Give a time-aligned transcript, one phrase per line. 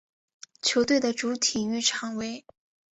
[0.63, 2.43] 球队的主体育场为。